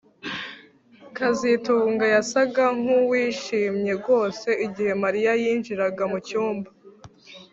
kazitunga 1.17 2.05
yasaga 2.15 2.63
nkuwishimye 2.79 3.91
rwose 3.99 4.49
igihe 4.65 4.93
Mariya 5.03 5.31
yinjiraga 5.41 6.03
mucyumba 6.11 6.69